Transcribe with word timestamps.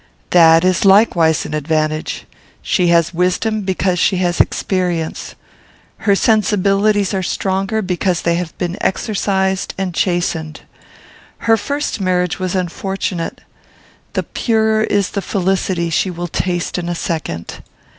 "That 0.31 0.65
is 0.65 0.83
likewise 0.83 1.45
an 1.45 1.53
advantage. 1.53 2.25
She 2.63 2.87
has 2.87 3.13
wisdom, 3.13 3.61
because 3.61 3.99
she 3.99 4.17
has 4.17 4.41
experience. 4.41 5.35
Her 5.97 6.15
sensibilities 6.15 7.13
are 7.13 7.21
stronger, 7.21 7.83
because 7.83 8.23
they 8.23 8.33
have 8.33 8.57
been 8.57 8.79
exercised 8.81 9.75
and 9.77 9.93
chastened. 9.93 10.61
Her 11.45 11.55
first 11.55 12.01
marriage 12.01 12.39
was 12.39 12.55
unfortunate. 12.55 13.41
The 14.13 14.23
purer 14.23 14.81
is 14.85 15.11
the 15.11 15.21
felicity 15.21 15.91
she 15.91 16.09
will 16.09 16.27
taste 16.27 16.79
in 16.79 16.89
a 16.89 16.95
second! 16.95 17.61